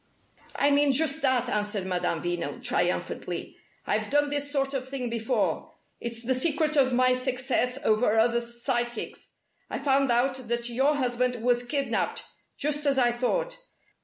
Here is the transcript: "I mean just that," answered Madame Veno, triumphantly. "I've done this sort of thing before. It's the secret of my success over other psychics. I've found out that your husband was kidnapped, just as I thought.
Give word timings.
"I 0.55 0.71
mean 0.71 0.93
just 0.93 1.21
that," 1.21 1.47
answered 1.47 1.85
Madame 1.85 2.23
Veno, 2.23 2.59
triumphantly. 2.63 3.55
"I've 3.85 4.09
done 4.09 4.31
this 4.31 4.51
sort 4.51 4.73
of 4.73 4.89
thing 4.89 5.11
before. 5.11 5.73
It's 5.99 6.23
the 6.25 6.33
secret 6.33 6.75
of 6.75 6.91
my 6.91 7.13
success 7.13 7.77
over 7.85 8.17
other 8.17 8.41
psychics. 8.41 9.33
I've 9.69 9.83
found 9.83 10.11
out 10.11 10.47
that 10.47 10.69
your 10.69 10.95
husband 10.95 11.35
was 11.43 11.61
kidnapped, 11.61 12.23
just 12.57 12.87
as 12.87 12.97
I 12.97 13.11
thought. 13.11 13.59